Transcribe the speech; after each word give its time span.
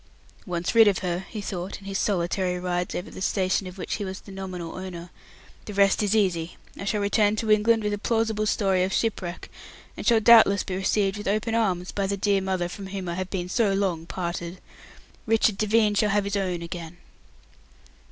"Once 0.47 0.73
rid 0.73 0.87
of 0.87 0.97
her," 1.05 1.27
he 1.29 1.41
thought, 1.41 1.77
in 1.79 1.85
his 1.85 1.95
solitary 1.99 2.59
rides 2.59 2.95
over 2.95 3.11
the 3.11 3.21
station 3.21 3.67
of 3.67 3.77
which 3.77 3.97
he 3.97 4.03
was 4.03 4.19
the 4.21 4.31
nominal 4.31 4.73
owner, 4.75 5.11
"the 5.65 5.75
rest 5.75 6.01
is 6.01 6.15
easy. 6.15 6.57
I 6.75 6.85
shall 6.85 7.01
return 7.01 7.35
to 7.35 7.51
England 7.51 7.83
with 7.83 7.93
a 7.93 7.99
plausible 7.99 8.47
story 8.47 8.83
of 8.83 8.91
shipwreck, 8.91 9.51
and 9.95 10.03
shall 10.03 10.19
doubtless 10.19 10.63
be 10.63 10.75
received 10.75 11.19
with 11.19 11.27
open 11.27 11.53
arms 11.53 11.91
by 11.91 12.07
the 12.07 12.17
dear 12.17 12.41
mother 12.41 12.67
from 12.67 12.87
whom 12.87 13.07
I 13.07 13.13
have 13.13 13.29
been 13.29 13.47
so 13.47 13.73
long 13.75 14.07
parted. 14.07 14.59
Richard 15.27 15.59
Devine 15.59 15.93
shall 15.93 16.09
have 16.09 16.23
his 16.23 16.35
own 16.35 16.63
again." 16.63 16.97